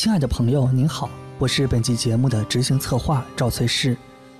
[0.00, 3.94] 亲爱的朋友，您好，我是本期节目的执行策划赵翠氏，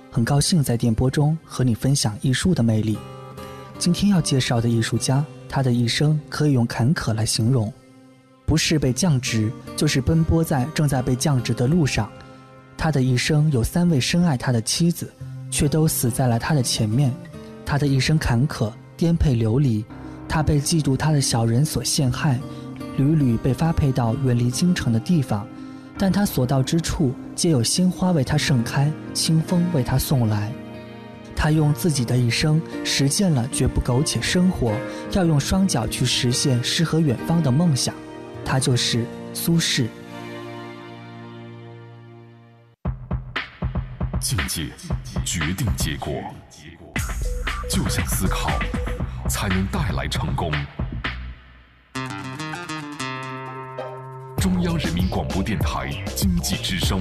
[0.09, 2.97] 很高兴在电波中和你分享艺术的魅力。
[3.77, 7.71] 今天要介绍的艺术家，他的一生可以用坎坷来形容，
[8.43, 12.09] 不是被降职，就是奔波在正在被降职的路上。
[12.75, 15.13] 他的一生有三位深爱他的妻子，
[15.51, 17.13] 却都死在了他的前面。
[17.63, 19.85] 他的一生坎坷、颠沛流离，
[20.27, 22.39] 他被嫉妒他的小人所陷害。
[22.97, 25.47] 屡屡被发配到远离京城的地方，
[25.97, 30.51] 但他所到之处，皆有鲜花为他盛开，清风为他送来。
[31.35, 34.73] 他用自己的一生实践了绝不苟且生活，
[35.13, 37.95] 要用双脚去实现诗和远方的梦想。
[38.45, 39.87] 他就是苏轼。
[44.19, 44.67] 境界
[45.25, 46.13] 决定结果，
[47.67, 48.51] 就像思考，
[49.27, 50.51] 才能带来成功。
[54.41, 56.99] 中央人民广播电台经济之声，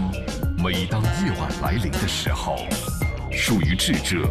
[0.62, 2.54] 每当夜晚来临的时候，
[3.32, 4.28] 属于智者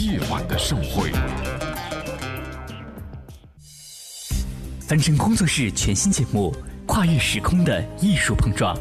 [0.00, 1.10] 夜晚的盛会。
[4.78, 6.54] 凡尘工作室全新节目
[6.86, 8.76] 《跨越时空的艺术碰撞》，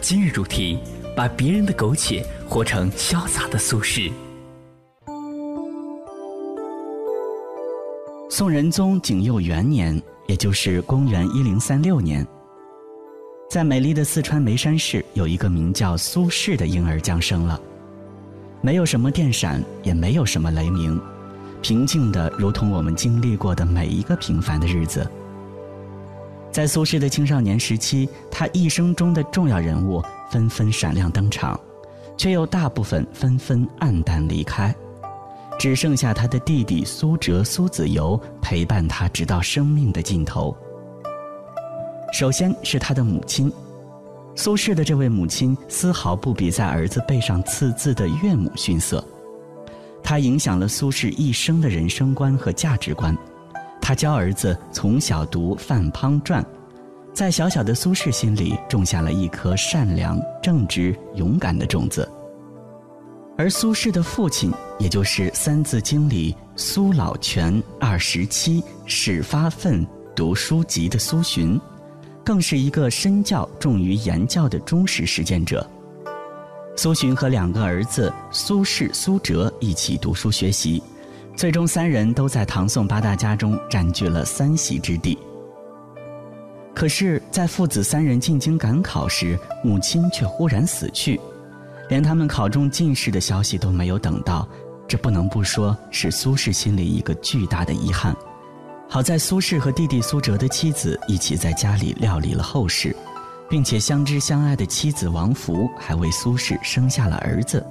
[0.00, 0.78] 今日主题：
[1.16, 4.12] 把别人的苟且活成潇洒的苏轼。
[8.30, 12.24] 宋仁宗景佑元年，也就是公元一零三六年。
[13.48, 17.58] 在美丽的四川眉山市，有一个名叫苏轼的婴儿降生了。
[18.60, 21.00] 没有什么电闪，也没有什么雷鸣，
[21.62, 25.10] 平静的如同我们经历过的每一个平凡的日子。
[26.52, 31.58] 在苏轼的青少年时期，他一生中的重要人物纷纷闪亮登场，
[32.18, 34.74] 却又大部分纷纷黯淡离开，
[35.58, 40.54] 只剩下他的弟弟苏辙、苏子由陪伴他直到生命的尽头。
[42.12, 43.52] 首先是他的母亲，
[44.34, 49.04] 苏轼的这位母亲丝毫不比在儿子背上刺字的岳母逊色，
[50.02, 53.16] 她影响了苏轼一生的人生观和价值观。
[53.80, 56.42] 他教儿子从小读《范滂传》，
[57.14, 62.06] 在小小的苏轼心里种下了一颗善良、正直、勇敢的种子。
[63.36, 71.58] 而苏轼的父亲，也就是《三字经》里“苏老泉二十七，始发愤读书籍”的苏洵。
[72.28, 75.66] 更是一个身教重于言教的忠实实践者。
[76.76, 80.82] 苏洵和两个儿子苏轼、苏辙一起读书学习，
[81.34, 85.16] 最终三人都在唐宋八大家中占据了三席之地。
[86.74, 91.18] 可是，在父子三人进京赶考时，母亲却忽然死去，
[91.88, 94.46] 连他们考中进士的消息都没有等到，
[94.86, 98.14] 这不能不说是苏轼心里一个巨大的遗憾。
[98.90, 102.96] 好在苏轼和弟弟苏辙的妻子一起在家里料理了后事，
[103.46, 107.64] 并且相知相爱的妻子王弗还为苏轼生下了儿子。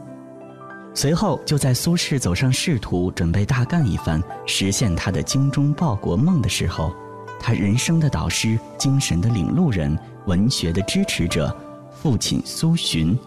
[0.94, 6.94] 随后，就在苏轼走上仕途，准备大干一番，实现他的精忠报国梦的时候，
[7.39, 11.56] 他人生的导师、精神的领路人、文学的支持者，
[12.00, 13.17] 父亲苏洵，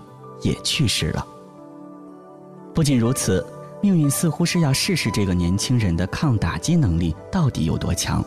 [0.43, 1.27] 也去世了。
[2.73, 3.45] 不仅如此。
[3.83, 8.25] 命运似乎是要试试这个年轻人的抗打击能力到底有多强。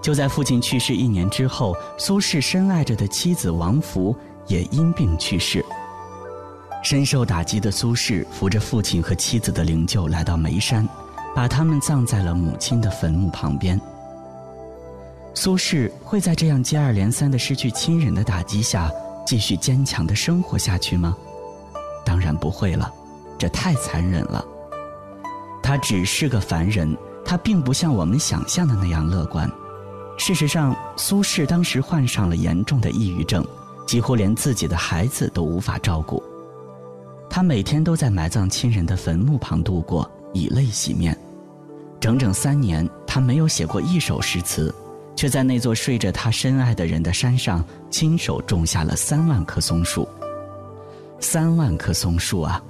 [0.00, 4.16] 就在父亲去世一年之后，苏轼深爱着的妻子王弗
[4.46, 5.64] 也因病去世。
[6.82, 10.88] 深受打击的苏轼扶着父亲和妻子的灵柩来到眉山，
[11.34, 13.78] 把他们葬在了母亲的坟墓旁边。
[15.34, 18.90] 苏轼会在这样接二连三的失去亲人的打击下
[19.26, 21.16] 继续坚强的生活下去吗？
[22.06, 22.90] 当然不会了。
[23.38, 24.44] 这太残忍了。
[25.62, 29.50] 他只是个凡人，他并不像我们想象的那样乐观。
[30.16, 33.46] 事实上，苏轼当时患上了严重的抑郁症，
[33.86, 36.22] 几乎连自己的孩子都无法照顾。
[37.30, 41.16] 他每天都在埋葬亲人的坟墓旁度过，以泪洗面。
[42.00, 44.74] 整整三年，他没有写过一首诗词，
[45.14, 50.08] 却在那座睡着他深爱的人的山上，亲手种下了三万棵松树。
[51.20, 52.62] 三万棵松树啊！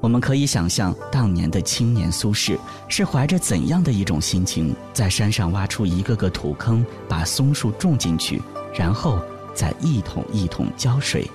[0.00, 2.56] 我们可以想象，当年的青年苏轼
[2.88, 8.40] 是怀着怎样的一种心情，在山上挖出一个个土坑，把松树种进去，
[8.72, 9.20] 然后
[9.54, 11.28] 再一桶一桶浇水。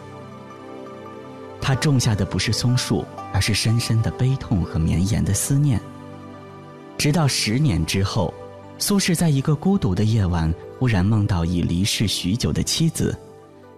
[1.59, 5.79] 他种下的不是松树，而是深深的悲痛和绵延的思念。
[6.97, 8.33] 直到十年之后，
[8.77, 13.17] 苏轼在一个孤独的夜晚，忽然梦到已离世许久的妻子。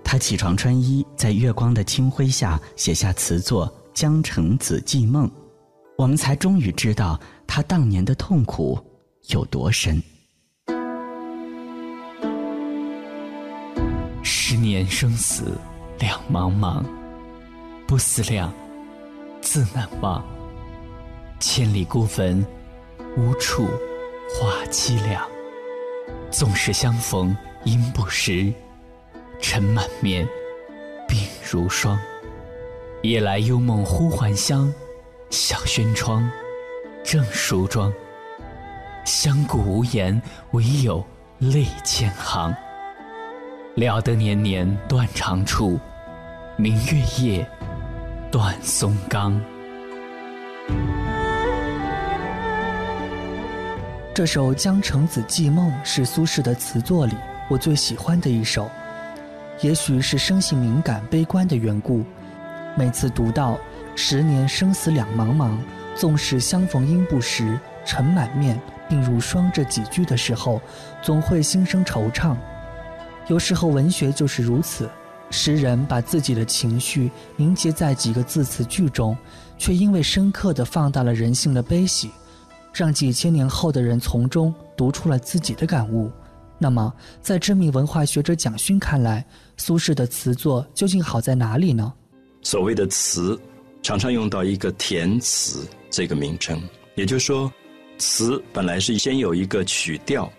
[0.04, 3.72] 他起床穿衣，在月光的清辉下写下词作。
[3.96, 5.32] 江城子寄梦，
[5.98, 8.78] 我们才终于知道他当年的痛苦
[9.30, 10.04] 有多深。
[14.22, 14.58] 十。
[14.58, 15.58] 年生死
[16.00, 16.84] 两茫茫，
[17.88, 18.52] 不思量，
[19.42, 20.24] 自难忘。
[21.40, 22.46] 千里孤坟，
[23.16, 25.26] 无处话凄凉。
[26.32, 28.52] 纵使相逢应不识，
[29.40, 30.28] 尘满面，
[31.08, 31.98] 鬓如霜。
[33.06, 34.74] 夜来幽梦忽还乡，
[35.30, 36.28] 小轩窗，
[37.04, 37.94] 正梳妆。
[39.04, 40.19] 相顾无言，
[40.52, 41.06] 唯有
[41.38, 42.52] 泪千行。
[43.75, 45.80] 料得年年断肠处，
[46.57, 47.48] 明月夜，
[48.31, 49.40] 断松冈。
[54.16, 57.13] 这首《江城子寄梦》是苏轼的词作里
[57.51, 58.68] 我最喜欢的一首。
[59.62, 62.04] 也许是生性敏感、悲观的缘故，
[62.77, 63.57] 每次读到
[63.95, 65.57] “十年生死两茫茫，
[65.95, 70.62] 纵使相逢应不识，尘满面，鬓如霜”这几句的时候，
[71.01, 72.36] 总会心生惆怅。
[73.27, 74.89] 有时候文学就是如此，
[75.31, 79.18] 诗人把自己的情绪凝结在几个字词句中，
[79.57, 82.12] 却因为深刻地放大了人性的悲喜。
[82.74, 86.12] 让几千年后的人从中读出了自己的感悟。
[86.57, 89.25] 那么，在知名文化学者蒋勋看来，
[89.56, 91.94] 苏轼的词作究竟好在哪里呢？
[92.46, 93.38] 所谓的词，
[93.82, 96.62] 常常用到一个填词这个名称，
[96.94, 97.52] 也就是说，
[97.98, 100.32] 词本来是先有一个曲调，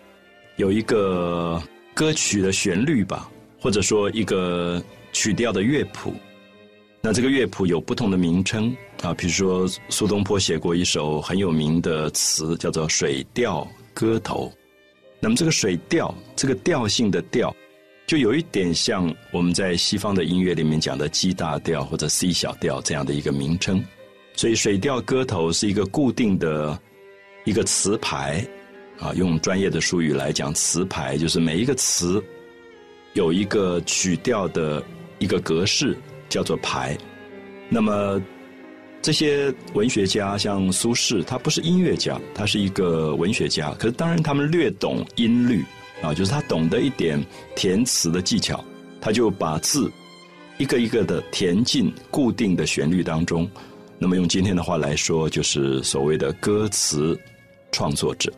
[0.55, 1.61] 有一个
[1.93, 4.81] 歌曲的旋律吧，或者说一个
[5.11, 6.13] 曲调的乐谱。
[7.01, 14.49] 那这个乐谱有不同的名称啊，比如说苏东坡写过一首很有名的词，叫做《水调歌头》。
[15.19, 17.53] 那么这个水调，这个调性的调，
[18.07, 23.85] 就有一点像我们在西方的音乐里面讲的 G 大调或者 C 小调这样的一个名称。
[24.33, 26.79] 所以《水调歌头》是一个固定的
[27.43, 28.43] 一个词牌
[28.97, 32.23] 啊，用专业的术语来讲，词牌就是每一个词
[33.13, 34.83] 有一个曲调的
[35.19, 35.95] 一个格式。
[36.29, 36.97] 叫做牌，
[37.69, 38.21] 那么
[39.01, 43.73] 这些文学家像苏轼，他不是音乐家，他是一个文学家。
[43.79, 45.63] 可是当然，他们略懂音律
[46.01, 47.23] 啊，就是他懂得一点
[47.55, 48.63] 填词的技巧，
[49.01, 49.91] 他就把字
[50.57, 53.49] 一个一个的填进固定的旋律当中。
[53.97, 57.19] 那么用今天的话来说，就是所谓的歌词
[57.71, 58.31] 创作者。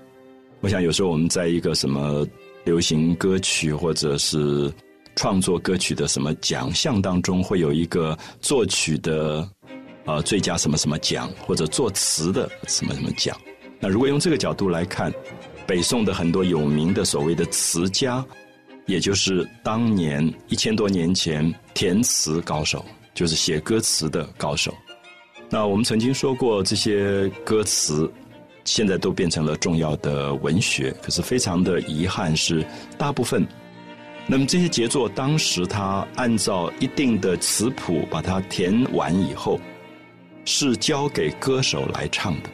[0.61, 2.25] 我想有时候我们在一个什么
[2.65, 4.71] 流行歌曲或者是。
[5.15, 9.45] 创作歌曲的什么奖项当中会有一个作曲的，
[10.05, 13.35] 呃，最佳什么什么奖，或者作词的什么什么奖。
[13.81, 15.11] 那如果用这个角度来看，
[15.69, 18.25] 北宋的很多有名的所谓的词家，
[18.87, 22.83] 也就是当年一千多年前填词高手，
[23.13, 24.73] 就是写歌词的高手。
[25.47, 28.11] 那我们曾经说过，这些歌词
[28.65, 32.65] 现在都变成了重要的文学，可是非常的遗憾是，
[32.97, 33.47] 大部分。
[34.25, 39.59] 那么这些杰作，当时他按照一定的词谱把它填完以后，
[40.45, 42.49] 是交给歌手来唱的。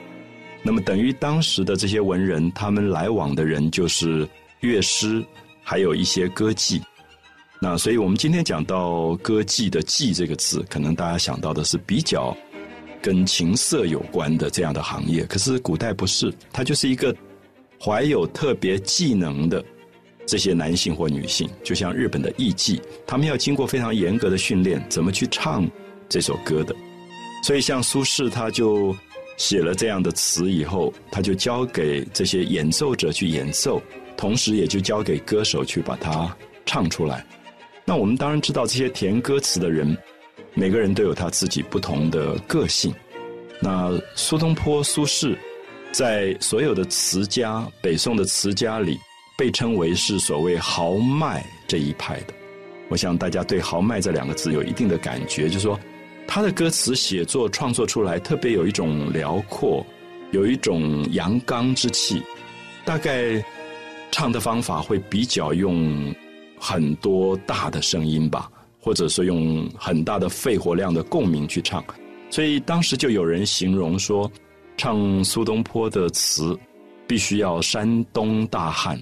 [0.66, 4.28] 那么等于当时的这些文人，他们来往的人就是
[4.62, 5.24] 乐师，
[5.62, 6.82] 还有一些歌妓。
[7.62, 12.36] 那所以我们今天讲到歌妓的“妓”这个字，可能大家想到的是比较
[13.00, 15.24] 跟情色有关的这样的行业。
[15.26, 17.16] 可是古代不是，它就是一个
[17.80, 19.64] 怀有特别技能的。
[20.28, 25.70] 这些男性或女性，就像日本的艺妓，他们要经过非常严格的训练，怎么去唱
[26.10, 26.76] 这首歌的。
[27.44, 28.92] 所以，像苏轼，他就
[29.38, 33.82] 写了这样的词以后，他就交给这些演奏者去演奏，
[34.16, 37.26] 同时也就交给歌手去把它唱出来。
[37.84, 39.98] 那我们当然知道，这些填歌词的人，
[40.54, 42.94] 每个人都有他自己不同的个性。
[43.62, 45.38] 那苏东坡、苏轼，
[45.92, 49.00] 在所有的词家，北宋的词家里。
[49.38, 52.34] 被称为是所谓豪迈这一派的，
[52.88, 55.78] 我想大家对豪迈这两个字有一定的感觉，就是说
[56.28, 59.86] 他的歌词写作创作出来特别有一种辽阔，
[60.32, 62.22] 有一种阳刚之气，
[62.84, 63.44] 大概
[64.12, 66.14] 唱的方法会比较用
[66.60, 68.52] 很多大的声音吧，
[68.82, 71.84] 或者说用很大的肺活量的共鸣去唱，
[72.30, 74.30] 所以当时就有人形容说，
[74.78, 76.58] 唱苏东坡的词
[77.08, 79.00] 必须要山东大汉。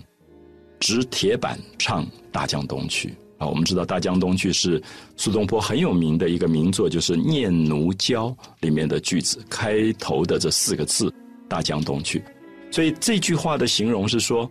[0.79, 3.07] 执铁板唱《大江东去》
[3.47, 4.81] 我们知道《大江东去》是
[5.15, 8.27] 苏东坡很有名的一个名作，就是《念奴娇》
[8.61, 11.13] 里面的句子开头的这四个字
[11.47, 12.23] “大江东去”。
[12.71, 14.49] 所以这句话的形容是说，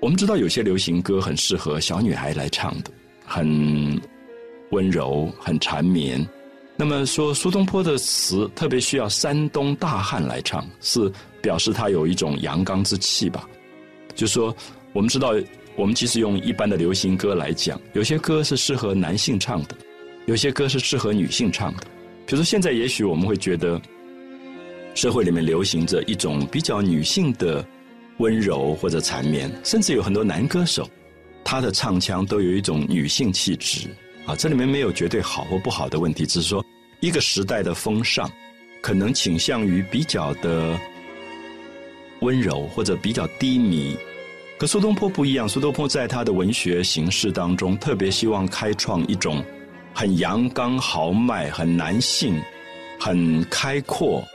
[0.00, 2.90] 我们知道有些流行歌很适合小女孩来唱的，
[3.24, 4.00] 很
[4.70, 6.26] 温柔、很缠绵。
[6.76, 13.48] 那么说苏东坡的词特别需要山东大汉来唱，是表示他有一种阳刚之气吧？
[14.14, 14.54] 就说。
[14.94, 15.34] 我们知道，
[15.78, 19.76] 我们其实用一般的流行歌来讲，有些歌是适合男性唱的，
[20.26, 21.84] 有些歌是适合女性唱的。
[22.26, 23.80] 比如说现在，也许我们会觉得
[24.96, 27.64] 社会里面流行着一种比较女性的
[28.16, 30.90] 温柔或者缠绵，甚至有很多男歌手，
[31.44, 33.88] 他的唱腔都有一种女性气质
[34.26, 34.34] 啊。
[34.34, 36.62] 这里面没有绝对好或不好的问题，只是说
[36.98, 38.28] 一个时代的风尚
[38.82, 40.76] 可能倾向于比较的
[42.18, 43.96] 温柔或者比较低迷。
[44.58, 49.40] 可苏东坡不一样，苏东坡在他的文学形式当中，特别希望开创一种
[49.94, 52.42] 很阳刚豪迈、很男性、
[52.98, 54.26] 很开阔、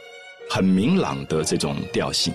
[0.50, 2.34] 很明朗的这种调性。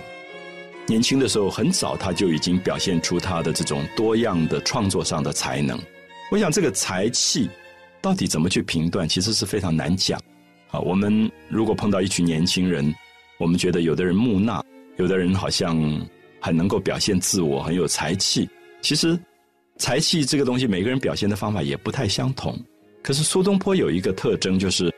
[0.86, 5.78] 年轻的时候，很早他就已经表现出他的这种多样的创作上的才能。
[6.30, 7.48] 我想，这个才气
[8.02, 10.20] 到底怎么去评断，其实是非常难讲。
[10.70, 12.94] 啊，我们如果碰到一群年轻人，
[13.38, 14.62] 我们觉得有的人木讷，
[14.98, 16.06] 有的人好像。
[16.40, 18.48] 很能够表现自我，很有才气。
[18.80, 19.18] 其实，
[19.76, 22.56] 才气这个东西，每个人表现的方法也不太相同。
[23.02, 24.92] 可是苏东坡有一个特征，就是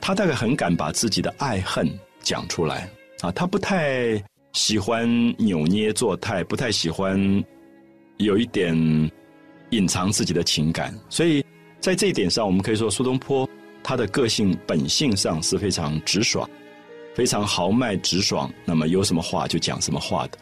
[0.00, 1.88] 他大概很敢把自己的爱恨
[2.20, 2.88] 讲出来
[3.20, 3.32] 啊。
[3.32, 7.44] 他不太喜欢扭捏作态，不太喜欢
[8.18, 8.74] 有一点
[9.70, 10.94] 隐藏自己的情感。
[11.08, 11.44] 所以
[11.80, 13.48] 在这一点上，我们可以说苏东坡
[13.82, 16.48] 他的个性本性上是非常直爽、
[17.14, 18.50] 非常豪迈直爽。
[18.64, 20.38] 那么有什么话就讲什么话的。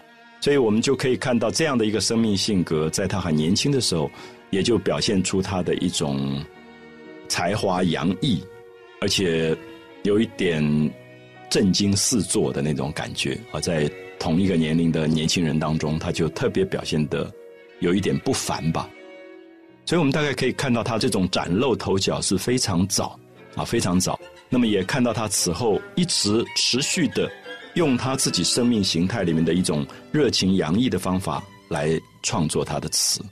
[0.47, 4.09] 所以我们就可以看到这样的一个生命性格，在他很年轻的时候，
[4.50, 6.41] 也就表现出他的一种
[7.26, 8.41] 才华洋溢，
[9.00, 9.57] 而且
[10.05, 10.62] 有一点
[11.50, 17.29] 震惊四座的那种感觉啊，在同一个年龄的年轻人当中，他就特别表现的
[17.81, 18.88] 有一点不凡吧。
[19.85, 23.19] 所以我们大概可以看到他这种崭露头角是非常早
[23.57, 24.17] 啊，非常早。
[24.49, 27.29] 那么也看到他此后一直持续的。
[27.76, 31.90] 用他自己生命形态里面的一种热情洋溢的方法来
[32.23, 33.23] 创作他的词。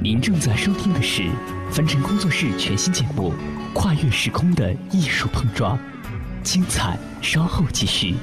[0.00, 1.30] 您正在收听的是
[1.70, 3.34] 凡尘工作室全新节目
[3.74, 5.78] 《跨越时空的艺术碰撞》，
[6.42, 8.14] 精彩稍后继续。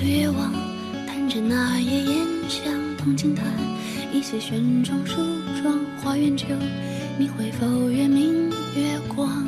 [0.00, 0.50] 岁月往，
[1.06, 3.44] 弹着那夜烟香，铜镜台，
[4.10, 5.16] 一些玄钟梳
[5.62, 6.46] 妆，花园酒，
[7.18, 9.46] 你会否月明月光？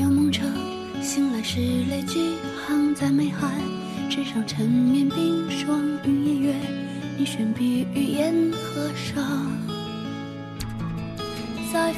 [0.00, 0.42] 有梦者，
[1.00, 2.34] 醒来是泪几
[2.66, 3.52] 行，在眉寒，
[4.10, 6.54] 纸上缠绵冰霜，云也月，
[7.16, 9.46] 你悬笔与烟合上。
[11.72, 11.94] 在。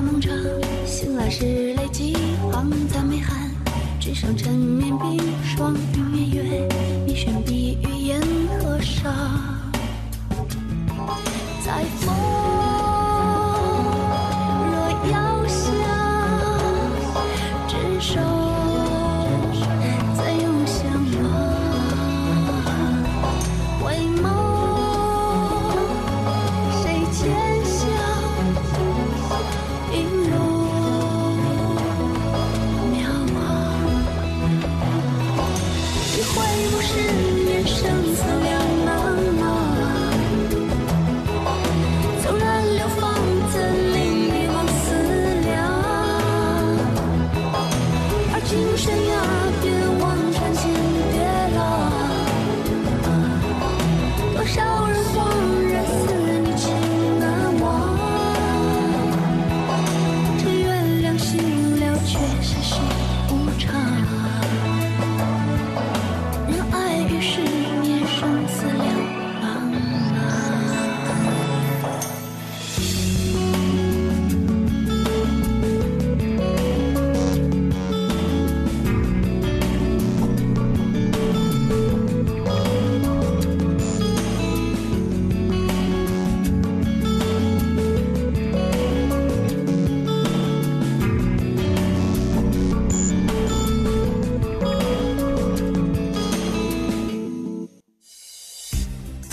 [0.00, 0.32] 梦长，
[0.86, 2.16] 醒来时泪几
[2.52, 3.50] 行，再没寒。
[4.00, 5.74] 纸上缠绵冰霜，
[6.14, 6.68] 与月月，
[7.06, 8.20] 你悬笔于烟
[8.62, 9.12] 河上，
[11.64, 12.09] 在。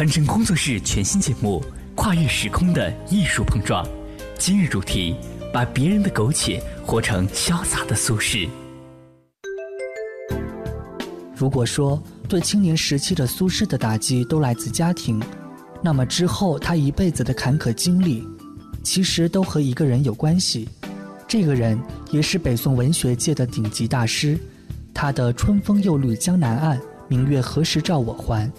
[0.07, 1.61] 凡尘工作室全新节目
[1.93, 3.85] 《跨越时空的艺术碰撞》，
[4.37, 5.13] 今日主题：
[5.51, 8.47] 把别人的苟且活成潇洒的苏轼。
[11.35, 15.21] 如果说对青年时期的苏轼的打击都来自家庭，
[15.81, 18.25] 那么之后他一辈子的坎坷经历，
[18.83, 20.69] 其实都和一个人有关系。
[21.27, 21.77] 这个人
[22.11, 24.39] 也是北宋文学界的顶级大师，
[24.93, 28.49] 他的“春风又绿江南岸，明月何时照我还”。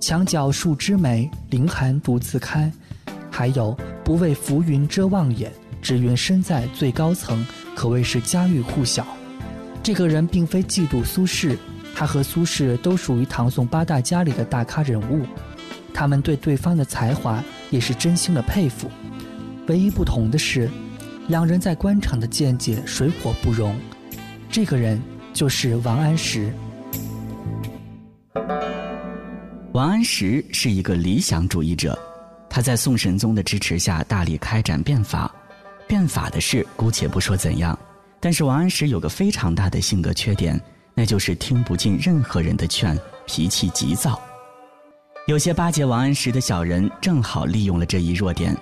[0.00, 2.70] 墙角数枝梅，凌寒独自开。
[3.30, 5.52] 还有不畏浮云遮望眼，
[5.82, 9.06] 只缘身在最高层，可谓是家喻户晓。
[9.82, 11.56] 这个人并非嫉妒苏轼，
[11.94, 15.24] 他和苏轼都属于唐宋八大家里的大咖人物，
[15.92, 18.90] 他们对对方的才华也是真心的佩服。
[19.66, 20.68] 唯一不同的是，
[21.28, 23.76] 两人在官场的见解水火不容。
[24.50, 25.00] 这个人
[25.32, 26.52] 就是王安石。
[29.78, 31.96] 王安石是一个理想主义者，
[32.50, 35.32] 他在宋神宗的支持下大力开展变法。
[35.86, 37.78] 变法的事姑且不说怎样，
[38.18, 40.60] 但是王安石有个非常大的性格缺点，
[40.96, 44.20] 那就是听不进任何人的劝，脾气急躁。
[45.28, 48.56] 有些巴结王安石的小人正好利用了这一弱点，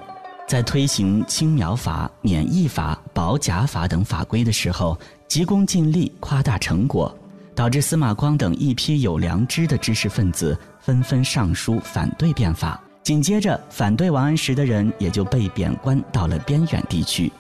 [0.46, 4.98] 在推行青苗法、免役法、保甲法等法规的时候，
[5.29, 7.11] 急功近利，夸大成果。
[7.55, 10.55] 导致司马光等一批有良知的知识分子
[10.87, 17.33] 纷纷上书反对变法，紧接着反对王安石的人也就被贬官到了边远地区。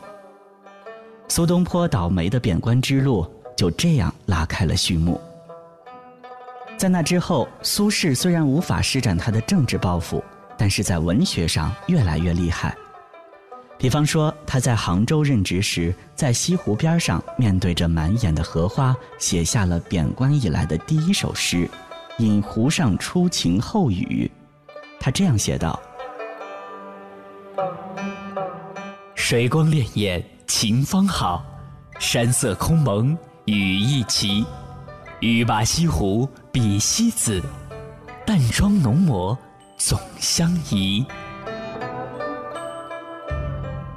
[1.28, 3.24] 苏东坡倒霉的贬官之路
[3.56, 5.20] 就这样拉开了序幕。
[6.76, 10.20] 在那之后，苏轼虽然无法施展他的政治抱负，
[10.58, 12.76] 但是在文学上越来越厉害。
[13.78, 21.58] 比方说，他在杭州任职时，在西湖边上，面对着满眼的荷花，写下了贬官以来的第一首诗
[22.18, 24.30] 《引湖上初晴后雨》。
[24.98, 25.78] 他这样写道
[29.14, 31.44] ：“水光潋滟晴方好，
[31.98, 34.44] 山色空蒙雨亦奇。
[35.20, 37.42] 欲把西湖比西子，
[38.26, 39.36] 淡妆浓抹
[39.76, 41.04] 总相宜。”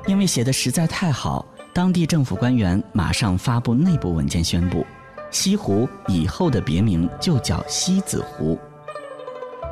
[0.08, 4.86] 因为写的实在太好，当地政府官员马上发布内部文件宣布，
[5.32, 8.58] 西湖以后的别名就叫西子湖。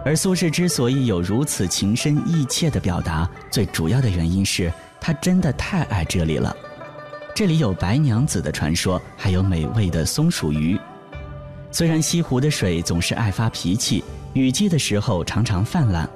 [0.06, 6.56] 而苏轼之所以有如此情深意切的表达，最主要的原因是他真的太爱这里了。
[7.36, 10.80] 这里有白娘子的传说，还有美味的松鼠鱼。
[11.72, 16.08] 虽然西湖的水总是爱发脾气，雨季的时候常常泛滥，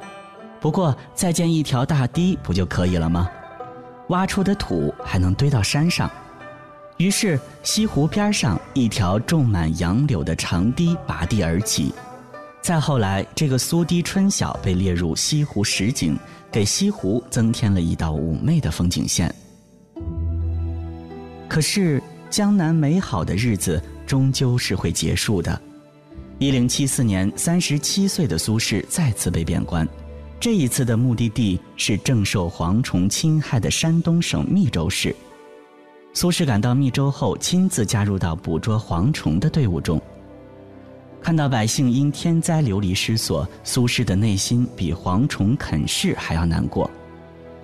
[0.60, 3.30] 不过再建一条大堤不就可以了吗？
[4.08, 6.10] 挖出的土还能堆到山上，
[6.98, 11.94] 于是西湖边上一条种满杨柳的长堤拔地而起。
[12.62, 16.16] 再后来，这个苏堤春晓被列入西湖十景，
[16.52, 19.34] 给西湖增添了一道妩媚的风景线。
[21.50, 25.60] 可是，江南美好的日子终究是会结束的。
[26.38, 29.88] 一零七四年，三十七岁的苏轼再次被贬官。
[30.40, 35.16] 这一次的目的地是正受蝗虫侵害的山东省密州市。
[36.14, 40.02] 苏轼赶到密州后，亲自加入到捕捉蝗虫的队伍中。
[41.22, 46.90] 看到百姓因天灾流离失所，苏轼的内心比蝗虫啃噬还要难过。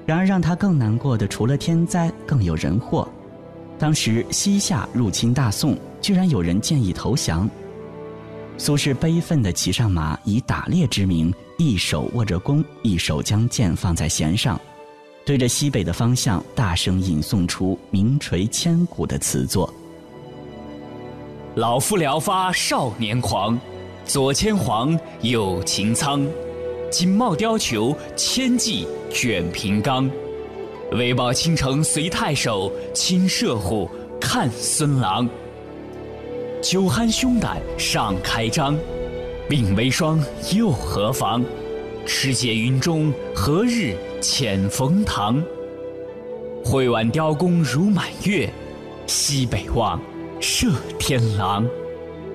[0.05, 3.07] 然而，让他更难过的，除了天灾，更有人祸。
[3.77, 7.49] 当时西夏入侵大宋，居然有人建议投降。
[8.57, 11.33] 苏轼悲愤地骑上马，以打猎之名。
[11.57, 14.59] 一手握着弓，一手将剑放在弦上，
[15.27, 19.69] 对着西北的方向大声吟诵出名垂千古的词作
[21.55, 23.59] ：“老夫聊发少年狂，
[24.05, 26.25] 左牵黄，右擎苍，
[26.89, 30.09] 锦帽貂裘，千骑卷平冈。
[30.93, 33.89] 为报倾城随太守，亲射虎，
[34.21, 35.27] 看孙郎。
[36.61, 38.73] 酒酣胸胆尚开张。”
[39.51, 40.23] 鬓微霜
[40.55, 41.43] 又何妨？
[42.05, 45.41] 持节云中，何日遣冯唐？
[46.65, 48.51] 会挽雕弓如满月，
[49.05, 50.01] 西北望，
[50.39, 51.65] 射天狼。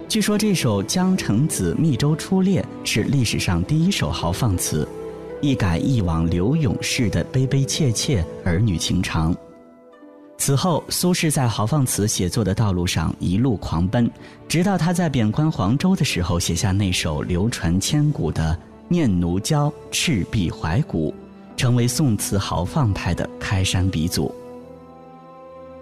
[0.09, 4.87] 据说这首《江城子·密州出猎》是历史上第一首豪放词，
[5.40, 9.35] 一改一往柳永式的悲悲切切儿女情长。
[10.38, 14.11] 此后，苏轼在豪放词写作的道路上一路狂奔，
[14.49, 18.57] 直到他在贬官黄州的时候写下那首流传千古的
[18.88, 21.11] 《念奴娇·赤壁怀古》，
[21.56, 24.34] 成为宋词豪放派的开山鼻祖。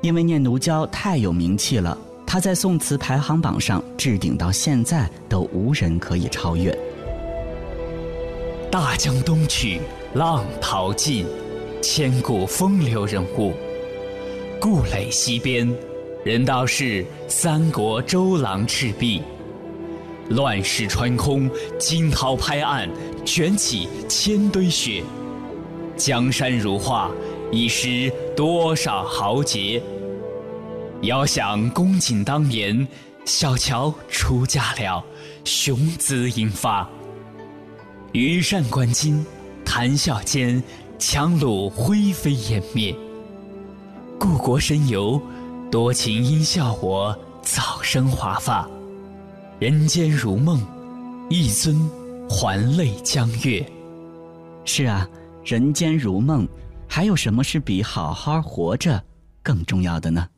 [0.01, 1.97] 因为《念奴娇》太有名气了。
[2.33, 6.71] 他在宋词排行榜上置顶，到现在都无人可以超越。
[8.71, 9.81] 大江东去，
[10.15, 11.27] 浪淘尽，
[11.83, 13.53] 千古风流人物。
[14.61, 15.77] 故垒西边，
[16.25, 19.21] 人道是三国周郎赤壁。
[20.29, 22.89] 乱石穿空，惊涛拍岸，
[23.25, 25.03] 卷起千堆雪。
[26.01, 27.11] 江山如画，
[27.53, 29.83] 已识多少豪杰。
[31.03, 32.89] 遥想公瑾当年，
[33.27, 35.05] 小乔出嫁了，
[35.45, 36.89] 雄姿英发。
[38.13, 39.23] 羽扇纶巾，
[39.63, 40.63] 谈笑间，
[40.99, 42.97] 樯橹灰飞烟灭。
[44.19, 45.21] 故国神游，
[45.71, 48.67] 多情应笑我早生华发。
[49.59, 50.67] 人间如梦，
[51.29, 51.77] 一尊
[52.27, 53.63] 还酹江月。
[54.65, 55.07] 是啊，
[55.51, 56.47] 人间如梦，
[56.89, 59.03] 还有什么是比好好活着
[59.43, 60.29] 更重要的呢？